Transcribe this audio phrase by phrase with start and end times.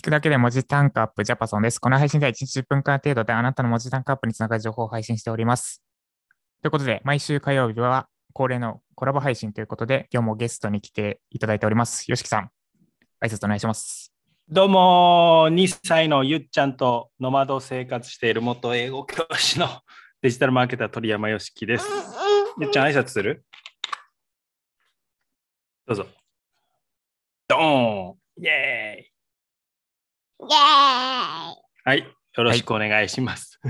[0.00, 1.78] 聞くだけで文字単価アップジャパソンです。
[1.78, 5.82] この配信では1日10分間程度であなたの文字単価アップにつながる情報を配信しております。
[6.62, 12.10] ということで、毎週火曜日は恒例のコラボ配信ということで、今日もゲストに来ていただいております。
[12.10, 12.48] よしきさん、
[13.22, 14.14] 挨拶お願いします。
[14.48, 19.68] どうも、2歳のゆっちゃんとノマド生活している元英語教師の
[20.22, 21.86] デジタルマーケター鳥山よしきです。
[22.58, 23.44] ゆっちゃん、挨拶する？
[25.86, 26.06] どうぞ。
[27.48, 29.09] ドーンイェーイイェーイ
[31.84, 33.60] はい、よろしくお願いします。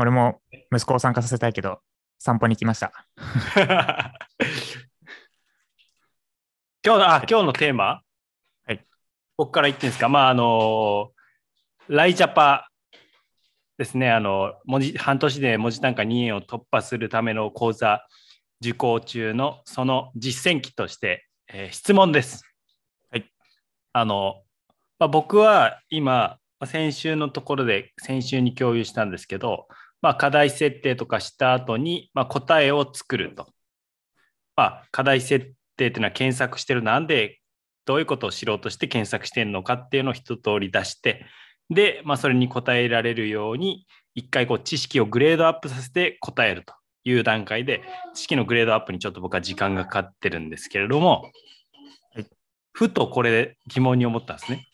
[0.00, 0.40] 俺も
[0.72, 1.80] 息子を参加させたいけど、
[2.18, 2.92] 散歩に来ました。
[6.84, 8.02] 今日のあ今日のテーマ、
[8.64, 8.84] はい、
[9.36, 11.12] 僕から言っていいんですか、まあ、あの、
[11.88, 12.70] ライジャパ
[13.76, 18.04] ですね、あの文字半年で文字単価2円を突破するための講座
[18.60, 22.44] 受講中のその実践記として、えー質問です。
[23.10, 23.30] はい。
[23.92, 24.42] あの、
[24.98, 29.68] まあ、僕は今、まあ先週のところで先週に共有したんですけど、
[30.02, 33.46] まあ、課題設定とかした後に、まあ、答えを作ると。
[34.56, 37.38] まあ、課題設定っていうのは検索してるなんで
[37.84, 41.26] どういうことを知ろうとして検索してるのかっていうのを一通り出して
[41.70, 43.86] で、まあ、それに答えられるように
[44.16, 47.82] 一回こう知識をグレードアップさせて答えるという段階で
[48.14, 51.32] 知識のグレードアップにちょっと僕は時間がかかってるんですけれども、はい
[52.78, 54.67] ふとこれで疑問に思ったんですね。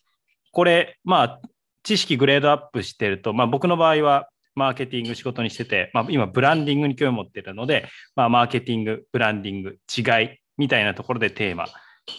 [0.54, 1.40] これまあ
[1.82, 11.66] 知識グレードアップしてると、まあ、僕の場合はマーケティング仕事にしてて、まあ、今ブランディングに興味を持ってるので、まあ、マーケティング、ブランディング、違いみたいなところでテーマ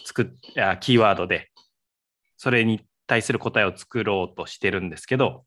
[0.04, 0.26] 作っ
[0.80, 1.50] キーワードで
[2.36, 5.44] それに対する答えを作ろうとしてるんですけど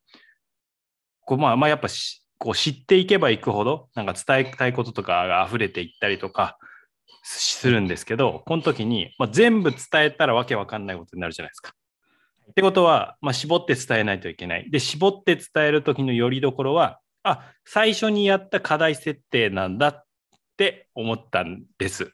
[1.22, 6.58] こうまあまあやっぱしこう知っていけばいくほどなんか伝えたいこととかが溢れていったりとか
[7.24, 11.74] するんですけどこの時に、まあ、全部伝えたらわけわかんないことになるじゃないですか。
[12.50, 14.70] ってことは、まあ、絞って伝えないといけない。
[14.70, 20.04] で、絞って伝える時のよりどころは、あ、最初にやった課題設定なんだっ
[20.58, 22.12] て思ったんです。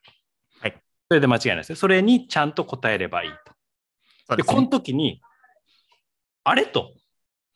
[0.59, 0.75] はい。
[1.07, 1.75] それで間違いないですよ。
[1.75, 3.29] それにちゃんと答えればいい
[4.27, 4.35] と。
[4.35, 5.21] で、ねこの時に、
[6.43, 6.93] あれと、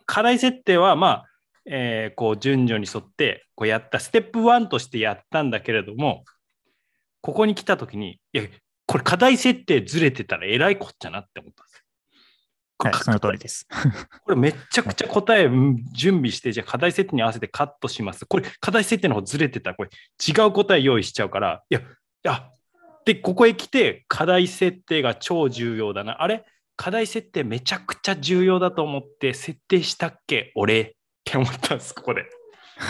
[0.06, 1.26] 課題設定は、まあ、
[1.66, 6.24] えーこう順序に沿ってこうやったステップ1としてやったんだけれども、
[7.22, 8.44] ここに来た時に、いや、
[8.88, 11.69] これ課題設定ずれてたらえらいこっちゃなって思ったんですよ。
[12.82, 13.68] はい、その通りです。
[14.24, 18.26] これめっちゃくちゃ答えうん準備して、じゃあ課題設定に合わせてカットします。
[18.26, 19.90] これ課題設定の方ずれてたら、これ
[20.26, 21.84] 違う答え用意しちゃうから、いや、い
[22.24, 22.50] や、
[23.06, 26.22] で、ここへ来て課題設定が超重要だな。
[26.24, 26.46] あれ？
[26.78, 30.52] 課題設定めちゃくちゃ重要だと思って設定したっけ？
[30.56, 30.80] 俺？
[30.82, 30.92] っ
[31.26, 32.26] て思ったんです、ここで。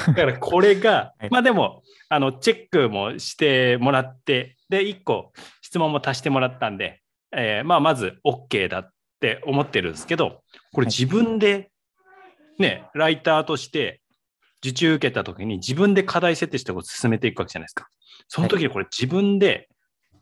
[0.07, 5.33] だからこれが、 はいまあでも、あの、チェックもしてもらって、で、1個
[5.63, 7.01] 質問も足してもらったんで、
[7.31, 10.41] えーまあまず OK だって思ってるんですけど、
[10.73, 11.71] これ自分で
[12.57, 14.01] ね、ライターとして
[14.61, 17.87] 受注受けた時に自分で課題設定してこう進めていくわけじゃないですか。
[18.27, 19.69] その時にこれ自分で、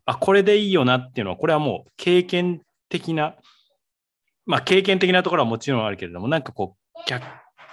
[0.06, 3.36] あ、これでいいよなっていうのは、これはもう経験的な、
[4.46, 7.24] まあ経験的なところはもちろんあるけれども、なんかこう客、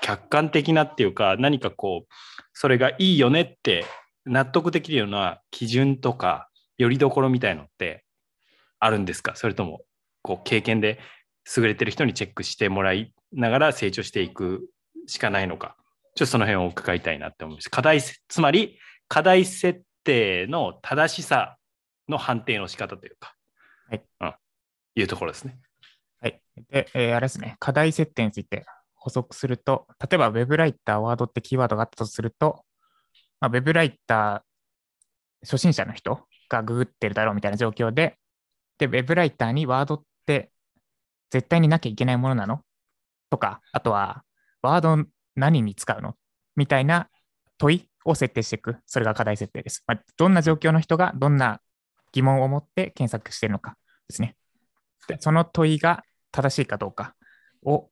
[0.00, 2.12] 客観的なっていうか、何かこう、
[2.52, 3.84] それがいいよねって
[4.24, 6.48] 納得できるような基準とか、
[6.78, 8.04] よりどころみたいのって
[8.80, 9.36] あるんですか？
[9.36, 9.82] それとも、
[10.24, 10.98] こう経験で
[11.54, 14.66] 優れてる人にチェックしてもらいながら成長していく
[15.06, 15.76] しかないのか。
[16.16, 17.70] ちょっとその辺を伺いたいなって思います。
[17.70, 21.58] 課題せ、つまり課題設定の正しさ
[22.08, 23.34] の判定の仕方というか、
[23.90, 24.04] はい。
[24.20, 24.34] うん。
[24.96, 25.58] いうところですね。
[26.20, 26.40] はい。
[26.70, 28.64] で、えーあれですね、課題設定について
[28.94, 32.64] 補足すると、例えば Web ライター、ワードってキーワードがあったとすると、
[33.40, 38.16] まあ、Web ライター初心者の人がググってるだろうみたいな状況で、
[38.78, 40.50] で、Web ライターにワードって
[41.30, 42.62] 絶対になきゃいけないものなの？
[43.30, 44.22] とか、あとは、
[44.62, 45.04] ワード
[45.34, 46.14] 何に使うの？
[46.56, 47.08] みたいな
[47.58, 48.76] 問いを設定していく。
[48.86, 49.82] それが課題設定です。
[49.86, 51.60] まあ、どんな状況の人がどんな
[52.12, 53.76] 疑問を持って検索しているのか
[54.08, 54.36] ですね。
[55.08, 57.14] で、その問いが正しいかどうか
[57.64, 57.90] を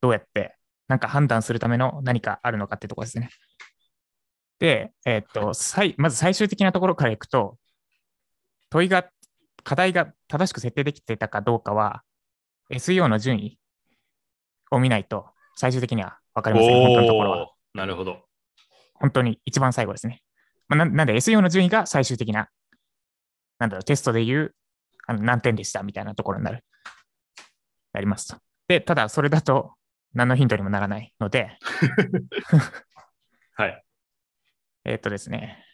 [0.00, 0.56] どうやって
[0.88, 3.30] なんか判断するための何かあるのかってところですね。
[4.58, 5.52] で、えーっと、
[5.98, 7.58] まず最終的なところからいくと、
[8.70, 9.06] 問いが、
[9.64, 12.02] 課題が正しく設定できていたかどうかは、
[12.70, 13.58] SEO の順位
[14.70, 15.26] を見ないと
[15.56, 16.86] 最終的には分かりません。
[16.86, 17.48] 本当のところは。
[17.74, 18.24] なるほど。
[18.94, 20.22] 本当に一番最後ですね。
[20.68, 22.48] まあ、ななんで SEO の順位が最終的な、
[23.58, 24.54] なんだろう、テストでいう
[25.06, 26.64] あの何点でしたみたいなところになる、
[27.92, 28.36] なりますと。
[28.68, 29.72] で、ただそれだと
[30.14, 31.58] 何のヒントにもならないので、
[33.56, 33.84] はい。
[34.86, 35.64] えーっとですね、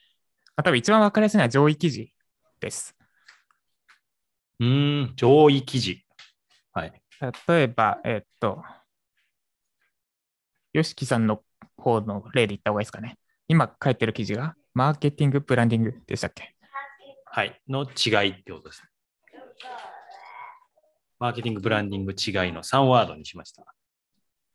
[0.57, 2.13] まあ、多分一番分かりやすいのは上位記事
[2.61, 2.97] です。
[4.61, 6.05] うーん、上位記事。
[6.73, 6.93] はい。
[7.49, 8.63] 例えば、えっと、
[10.73, 11.43] よしきさんの
[11.77, 13.17] 方の例で言った方がいいですかね。
[13.49, 16.55] 今書いてる記事が、マーケティング、ブランディングでしたっけ？
[17.25, 17.61] はい。
[17.69, 18.85] の違いってことです。
[21.19, 23.65] マーケティング、ブランディング違いの3ワードにしました。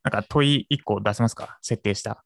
[0.04, 1.58] なんか問い1個出せますか？
[1.62, 2.24] 設定した。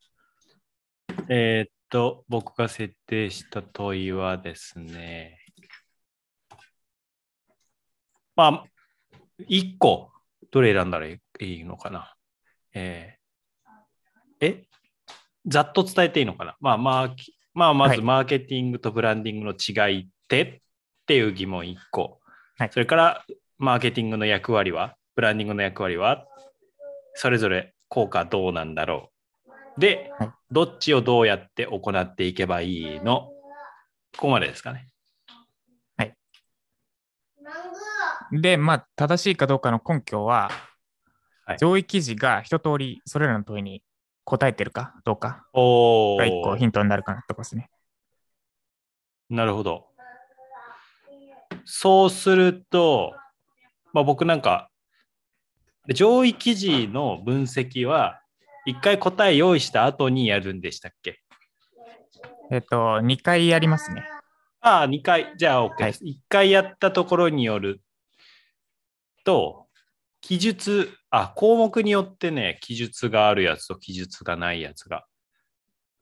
[1.30, 5.39] えーっと、僕が設定した問いはですね、
[8.40, 8.64] まあ、
[9.50, 10.12] 1個、
[10.50, 12.16] どれ選んだらいいのかな。
[12.74, 14.64] えーえ？
[15.46, 16.56] ざっと伝えていいのかな。
[16.62, 20.62] まあ、まあ、きまあ、まはいず、マーケティングとブランディングの違いってっ
[21.06, 22.22] ていう疑問1個。
[22.58, 23.26] はいそれから、
[23.58, 26.26] マーケティングの役割は、ブランディングの役割は、
[27.16, 29.12] それぞれ効果どうなんだろ
[29.78, 29.82] う？
[29.82, 33.34] で、はいどっちをどうやって行っていけばいいの？
[34.16, 34.88] ここまでですかね。
[38.32, 40.50] で、まあ、正しいかどうかの根拠は、
[41.46, 43.82] はい上位記事が一通りそれらの問いに
[44.24, 47.72] 答えてるかどうかおが一個ヒー、ントになるかなとこですね。
[49.32, 49.88] なるほど。
[51.66, 53.16] そうすると、
[53.94, 54.70] まあ、僕なんか、
[55.88, 58.22] 上位記事の分析は、
[58.68, 61.20] 一回答え用意した後にやるんでしたっけ？
[62.52, 64.04] えっと、2回やりますね。
[64.62, 66.04] ああ、2回、じゃあ OK です。
[66.04, 67.82] 1回やったところによる
[69.24, 69.68] と、
[70.22, 75.06] 記述、あ、項目によってね、記述があるやつと記述がないやつが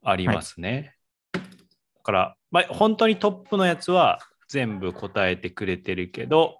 [0.03, 0.95] ありますね。
[1.33, 1.41] だ
[2.03, 6.57] から、まあ、本当にトップのやつは全部答えてくれてるけど、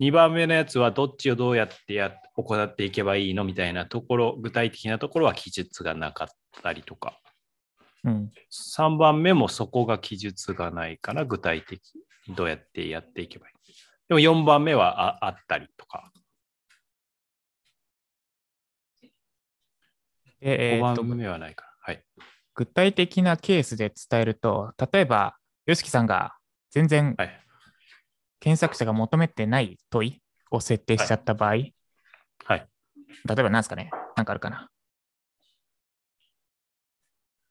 [0.00, 6.28] 2番目のやつはどっちをどうやってや行っていけばいいのみたいなところ、具体的なところは記述がなかっ
[6.62, 7.20] たりとか。
[8.02, 8.32] うん。
[8.50, 11.80] 3番目もそこが記述がないから具体的
[12.26, 13.54] にどうやってやっていけばいい。
[14.08, 16.12] でも4番目はああったりとか、
[20.40, 21.70] で、え5っと番目はないから。
[21.80, 22.04] はい。
[22.54, 25.36] 具体的なケースで伝えると、例えば、
[25.66, 26.36] YOSHIKI さんが
[26.70, 27.40] 全然はい。
[28.40, 31.68] 検索者が求めてない問いを設定しちゃった場合、はい。
[32.46, 32.66] 例え
[33.26, 33.90] ば何ですかね？
[34.16, 34.68] なんかあるかな？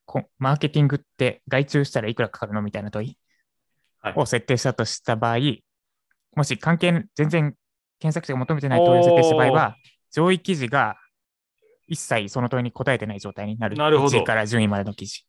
[0.06, 2.62] こマーケティングって外注したらいくらかかるの？
[2.62, 3.18] みたいな問い
[4.02, 5.38] はいを設定したとした場合、
[6.36, 7.56] もし関係、全然
[8.00, 9.76] 検索者が求めてない問いを設定した場合は、
[10.12, 10.98] 上位記事が
[11.88, 13.76] 一切その問いに答えてない状態になる。
[13.76, 15.26] なるほど1位から順位までの記事。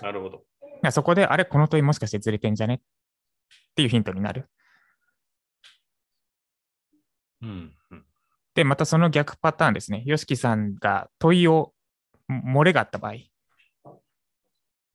[0.00, 0.44] なるほど。
[0.90, 2.74] そこで、あれ、この問いもしかしてずれてんじゃね？
[2.74, 2.78] っ
[3.74, 4.48] ていうヒントになる。
[7.42, 7.76] うん。
[7.90, 8.04] うん
[8.52, 10.02] で、またその逆パターンですね。
[10.06, 11.72] YOSHIKI さんが問いを
[12.28, 13.12] 漏れがあった場合、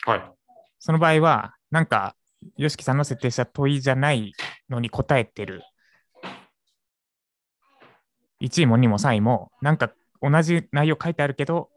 [0.06, 0.32] はい。
[0.78, 2.16] その場合は、なんか、
[2.58, 4.34] YOSHIKI さんの設定した問いじゃない
[4.70, 5.62] のに答えてる。
[8.42, 11.70] 1位も2位も3位も、なんか同じ内容書いてあるけど、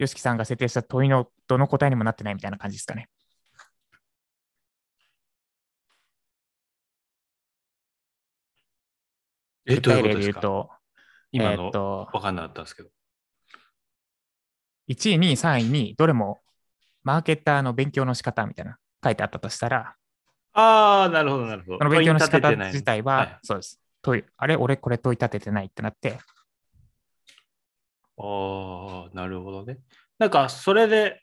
[0.00, 3.08] YOSHIKI さんが設定した問いのどの答えにもなってないみたいな感じですかね。
[9.66, 10.40] え、どういうことですか？
[11.32, 12.88] 今のーっと、分かんなかったんですけど。
[14.88, 16.40] 1位、2位、3位にどれも
[17.04, 19.96] マーケターの勉強の仕方みたいな書いてあったとしたら、
[20.52, 21.78] ああ、なるほど、なるほど。
[21.78, 23.80] その勉強の仕方自体は、はいそうです。
[24.02, 26.18] 問いあれ、俺これ問い立ててないってなって、
[28.18, 29.78] ああ、なるほどね。
[30.18, 31.22] なんか、それで、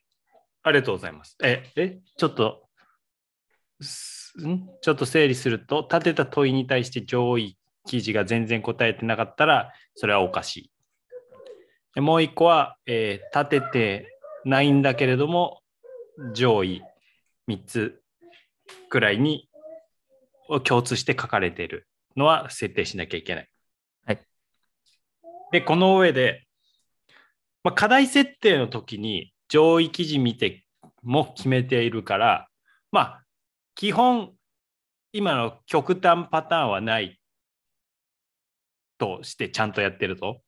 [0.64, 1.38] ありがとうございます。
[1.44, 2.68] え、え、ちょっと、
[3.80, 4.68] すん？
[4.82, 10.72] ちょっと整理すると、立てた問いに対して上位記事が全然答えてなかったら、それはおかしい。
[11.94, 15.62] でもう一個は、えー立ててないんだけれども、
[16.34, 16.82] 上位
[17.48, 18.02] 3つ
[18.90, 19.50] くらいに
[20.50, 23.50] を共通して書かれているのは設定しなきゃいけない。
[24.06, 24.22] はい。
[25.52, 26.48] で、この上で、
[27.64, 30.66] まあ、課題設定の時に上位記事見て
[31.04, 32.48] も決めているから、
[32.92, 33.24] まあ、
[33.76, 34.34] 基本、
[35.14, 37.20] 今の極端パターンはない
[38.98, 40.42] としてちゃんとやってると。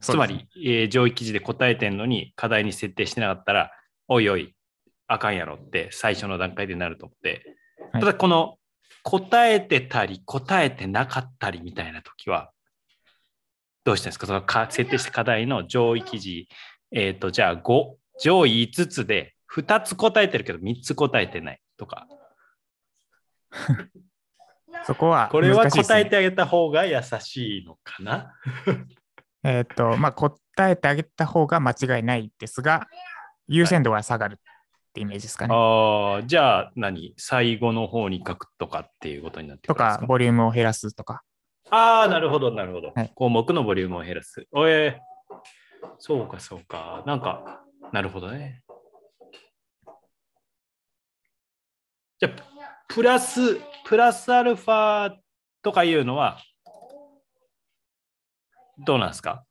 [0.00, 3.70] つまり、えー上位記事で答えてんのに課題に設定してなかったら、
[4.08, 4.54] おいおい、
[5.12, 7.56] あかんやろって最初の段階でなると思って。
[7.92, 8.00] はい。
[8.00, 8.58] ただ、この
[9.02, 12.52] 答えてたり、答えてなかったりみたいな時は、
[13.82, 14.26] どうしてんですか？
[14.26, 16.48] そのか設定した課題の上位記事、
[16.92, 22.06] えっ、と、じゃあ5、上位5つで2つ答えてるけど3つ答えてないとか、
[24.86, 25.78] そこはこれは難しい。
[25.78, 28.32] ですね答えてあげた方が優しいのかな？
[29.42, 32.86] えーっと、まあ、答えてあげた方が間違いないですが、
[33.48, 34.38] 優先度は下がる
[34.90, 35.54] ってイメージですかね。
[35.54, 37.14] ああ、じゃあ何？
[37.16, 41.22] 最後の方に書くとかっていうことになってくとるんですか、かボリュームを減らすとか。
[41.70, 42.92] ああ、なるほど、なるほど。
[42.94, 44.46] はい項目のボリュームを減らす。
[44.52, 45.00] おえ
[45.98, 47.04] そうか、そうか。
[47.06, 48.62] なんか、なるほどね。
[52.18, 52.32] じゃあ、
[52.88, 55.14] プラス、プラスアルファ
[55.62, 56.38] とかいうのは、
[58.84, 59.44] どうなんですか？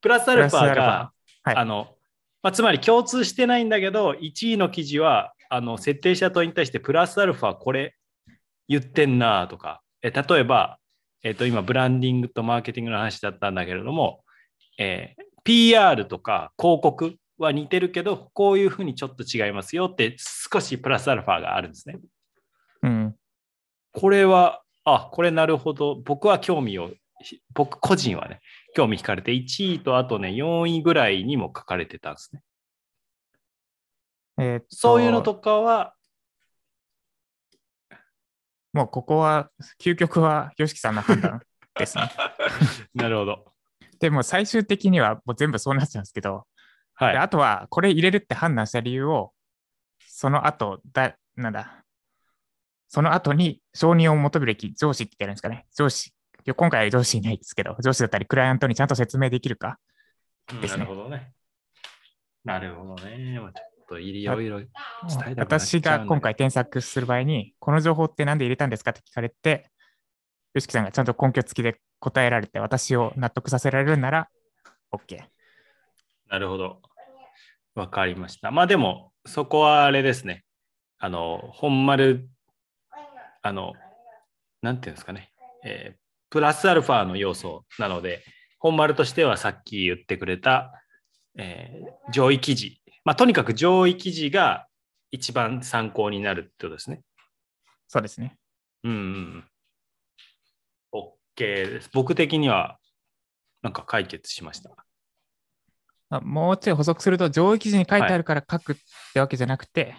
[0.00, 1.12] プラスアルファプラスアルファが、
[1.44, 1.94] はいあの、
[2.42, 7.94] まあ、つまり共通してないんだけど、1位の記事は、あの、設定した問いに対して、プラスアルファこれ
[8.68, 10.78] 言ってんなとか、え例えば、
[11.22, 14.24] えっと、今、ブランディングとマーケティングの話だったんだけれども、
[14.78, 21.98] えー PR とか広告は似てるけど、こういうふうにちょっと違いますよって、少しプラスアルファがあるんですね。
[22.82, 23.14] うん。
[23.92, 25.96] これは、あ、これなるほど。
[26.04, 26.94] 僕は興味を、ひ
[27.54, 28.40] 僕個人はね、
[28.74, 32.42] 興味惹かれて、1位とあとね、4位ぐらいにも書かれてたんですね。
[34.38, 35.94] えーそういうのとかは、
[38.72, 39.50] もうここは、
[39.80, 41.42] 究極は YOSHIKI さんの判断
[41.78, 42.10] ですね。
[42.94, 43.52] なるほど。
[43.98, 46.46] でも最終的にはもう全部そうなっちゃうんですけど、
[46.94, 47.12] はい。
[47.12, 49.32] であとはこれ入れるって判断した理由を、
[50.06, 51.84] その後だ、なんだ、
[52.88, 55.66] その後に承認を求めるべき上司って言ってるんですかね。
[55.76, 56.12] 上司。
[56.44, 59.78] 今回は上司いないですけど、上司だったりクライアントにちゃんと説明できるか。
[60.60, 61.32] ですねなるほどね。
[62.44, 63.38] なるほどね。
[63.40, 64.68] まあちょっといろいろ伝
[65.28, 69.70] えた私が今回添削する場合に、この情報って何で入れたんですかって聞かれて、
[70.56, 74.28] YOSHIKI さんがちゃんと根拠付きで答えられて、私を納得させられるなら、
[74.92, 75.20] OK。
[76.28, 76.82] なるほど。
[77.74, 78.50] わかりました。
[78.50, 80.44] まあでも、そこはあれですね。
[80.98, 82.28] あの、本丸、
[83.42, 83.72] あの、
[84.60, 85.32] なんていうんですかね。
[85.64, 86.01] えー
[86.32, 88.24] プラスアルファの要素なので、
[88.58, 90.72] 本丸としてはさっき言ってくれた、
[91.36, 92.80] えー上位記事。
[93.04, 94.66] まあとにかく上位記事が
[95.10, 97.02] 一番参考になるってことですね。
[97.86, 98.38] そうですね。
[98.82, 99.44] うんうん
[100.94, 101.08] うん。
[101.36, 101.90] OK です。
[101.92, 102.78] 僕的には、
[103.60, 104.70] なんか解決しました。
[106.08, 108.76] まあもうちょい補足すると、上位記事に書いてあるから書くっ
[109.12, 109.94] てわけじゃなくて、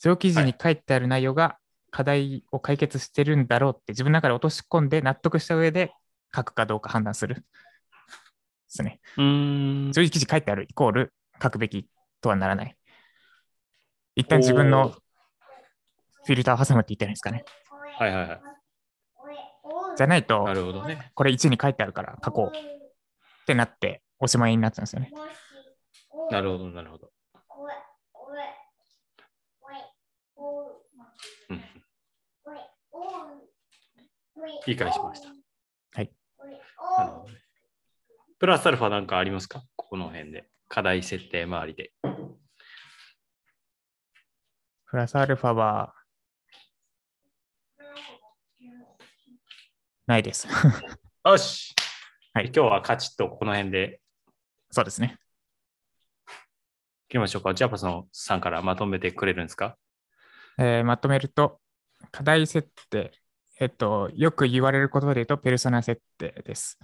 [0.00, 1.56] 上位記事に書いてある内容が
[1.90, 5.92] 課題を解決してるんだろうって自分の中で落とし込んで納得した上で
[6.34, 7.34] 書くかどうか判断する。
[7.34, 7.42] で
[8.68, 9.00] すね。
[9.16, 9.92] うーん。
[9.92, 11.88] 上位記事書いてあるイコール書くべき
[12.20, 12.76] とはならない。
[14.14, 14.98] 一旦自分おのー
[16.24, 17.42] フィルターを挟むって言ったらいですかね。
[17.98, 18.40] はいはいはい。
[19.96, 21.10] じゃないとな、るほどね。
[21.14, 25.10] これ1に書いてあるから書こうってなっておしまいになっちゃうんですよね。
[26.30, 27.10] なるほど、なるほど。
[31.48, 31.62] うん、
[34.68, 35.28] 理解しました。
[35.94, 36.12] はい。
[36.98, 37.38] なるほどね
[38.38, 39.64] プラスアルファなんかありますか？
[39.76, 40.50] この辺で。
[40.68, 41.94] 課題設定周りで。
[42.02, 42.10] プ
[44.94, 45.94] ラスアルファは、
[50.06, 50.46] ないです。
[51.24, 51.74] よし。
[52.34, 54.02] はい今日はカチッとこの辺で
[54.70, 55.18] そうですね。
[57.08, 57.54] 切りましょうか。
[57.54, 59.78] ジャパソンさんからまとめてくれるんですか？
[60.58, 61.62] えーまとめると、
[62.10, 63.12] 課題設定、
[63.60, 66.78] えっと、よく言われることで言うと、ペルソナ設定です。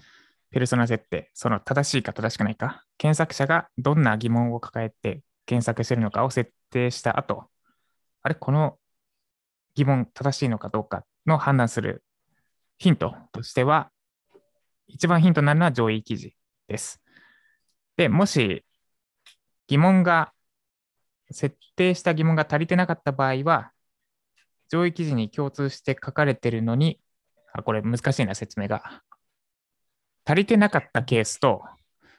[0.51, 7.45] ペルソナ設定、その正しいか正しくないか、検索者がどんな疑問を抱えて検索しているのかを設定した後、
[8.23, 8.79] あれ、この
[9.75, 12.03] 疑問正しいのかどうかの判断する
[12.79, 13.91] ヒントとしては、
[14.89, 16.35] 一番ヒントになるのは上位記事
[16.67, 17.01] です。
[17.97, 18.65] で、もし
[19.69, 20.33] 疑問が
[21.31, 23.74] 設定した疑問が足りてなかった場合は、
[24.71, 27.01] 上位記事に共通して書かれているのに、
[27.53, 29.03] あ、これ難しいな、説明が。
[30.25, 31.63] 足りてなかったケースと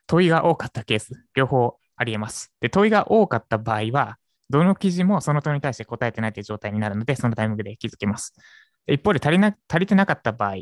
[0.07, 2.53] 問いが多かったケース、両方ありえます。
[2.61, 4.17] で、問いが多かった場合は、
[4.49, 8.35] どの記事もその問いに対して答えてないという状態になるので、そのタイミングで気づけます。
[8.87, 10.57] 一方で足りな足りてなかった場合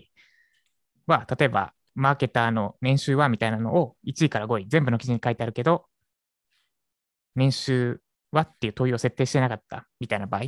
[1.08, 5.86] は、例えば、マーケターの年収はみたいなのを1位から5位、全部の記事に書いてあるけど、
[7.36, 10.44] 年収はっていう問いを設定してなかったみたいな場合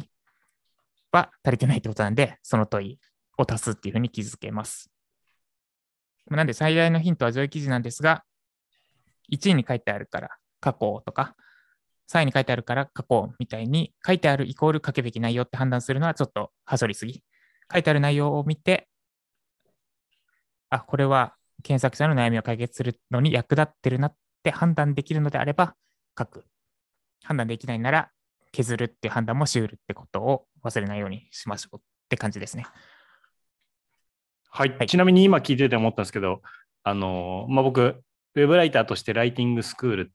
[1.16, 3.00] は足りてないってことなんで、その問い
[3.38, 4.92] を足すっていうふうに気づけます。
[6.30, 8.24] なんで最大のヒントは上位記事なんですが、
[9.32, 10.30] 1位に書いてあるから
[10.64, 11.36] 書こうとか、
[12.12, 17.24] 3位に書いてあるから書こうみたいに書いてあるイコール書くべき内容って判断するのはちょっとはしょりすぎ。
[17.72, 18.88] 書いてある内容を見て、
[20.70, 25.76] あ、これは検索者の悩みを解決するのに役立ってるなって判断できるのであれば
[26.18, 26.46] 書く。
[27.24, 28.12] 判断できないなら
[28.56, 32.66] 削るって判断もしうるってことを忘れないようにしましょうって感じですね。
[34.50, 36.42] はい、はいちなみに今聞いてて思ったんですけど、
[36.84, 37.82] あのまあ、僕、
[38.36, 40.12] ウェブライターとしてライティングスクール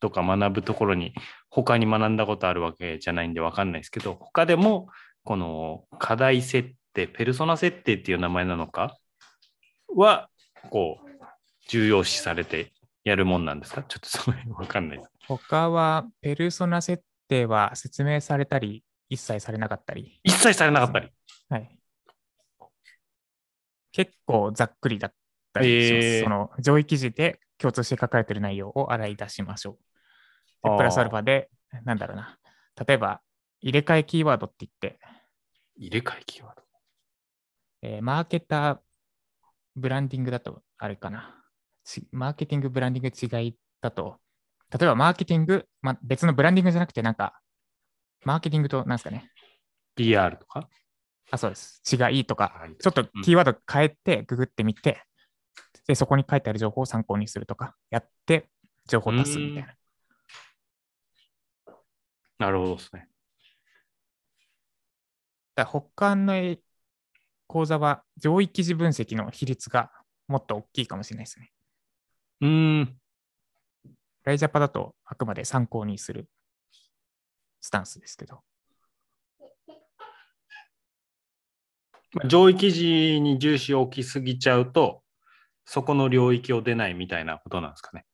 [0.00, 1.14] とか学ぶところに
[1.50, 4.88] 他に学んだことあるわけじゃないんで分かんないですけど、他でも
[5.24, 8.96] この課題設定、ペルソナ設定っていう名前なのか
[9.94, 10.28] は、
[10.70, 11.06] こう、
[11.68, 12.72] 重要視されて
[13.04, 13.82] やるもんなんですか？
[13.82, 15.10] ちょっとその辺わかんないです。
[15.26, 20.20] 他は、ペルソナ設定は説明されたり、一切されなかったり。
[20.24, 21.10] 一切されなかったり。
[21.48, 21.78] はい。
[23.92, 25.14] 結構ざっくりだっ
[25.52, 26.06] たりします。
[26.06, 29.78] えーその上位記事で共通して書かれている内容を洗い出しましょ
[30.64, 30.68] う。
[30.68, 31.48] でプラスアルファで、
[31.84, 32.38] なんだろうな。
[32.86, 33.22] 例えば、
[33.60, 34.98] 入れ替えキーワードって言って、
[35.76, 36.62] 入れ替えキーワード。
[37.82, 38.78] えーマーケター
[39.76, 41.42] ブランディングだと、あれかな。
[41.84, 44.18] ちマーケティング、ブランディング違いだと、
[44.72, 47.40] 例えばマーケティング、まあ、別のブランディングじゃなくて、なんか、
[48.24, 49.30] マーケティングと、なんですかね
[49.94, 50.68] ？PR とか？
[51.30, 51.80] あ、そうです。
[51.90, 55.02] 違いとか、はいちょっとキーワード変えて、ググってみて、
[55.86, 58.48] で、そこに書いてある情報を参考にするとか、やって、
[58.86, 59.74] 情報を足すみたいな。
[62.38, 63.08] なるほどですね。
[65.54, 66.58] だ他のえ
[67.46, 69.90] 講座は上位記事分析の比率が
[70.28, 71.50] もっと大きいかもしれないですね。
[72.42, 73.00] うーん。
[74.26, 76.28] ライジャパだとあくまで参考にする
[77.60, 78.40] スタンスですけど。
[82.12, 85.02] まあ上位記事に重視を置きすぎちゃうと、
[85.64, 88.04] そこの領域を出ないみたいなことなんですかね。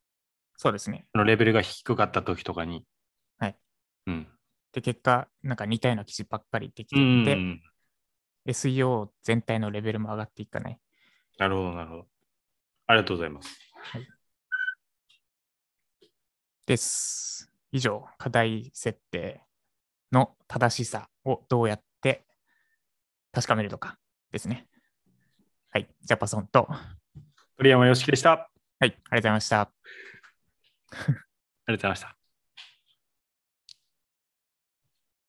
[0.59, 1.07] そうですね。
[1.13, 2.85] そのレベルが低かった時とかに。
[3.39, 3.57] はい。
[4.07, 4.29] うん。
[4.73, 7.63] で、結果、なんか似たような記事ばっかりできてういって、ん。
[8.47, 10.79] SEO 全体のレベルも上がっていかない。
[11.39, 12.07] なるほど、なるほど。
[12.89, 13.59] ありがとうございます。
[16.67, 17.51] です。
[17.73, 19.43] 以上、課題設定
[20.13, 22.25] の正しさをどうやって
[23.33, 23.99] 確かめるのか
[24.31, 24.67] ですね。
[25.71, 25.89] はい。
[26.03, 26.97] ジャパソンと、は
[27.57, 28.51] 鳥山よしきでした。
[28.79, 29.57] ありい、ありがとうございました。
[30.93, 31.05] が
[31.67, 32.22] とうございました。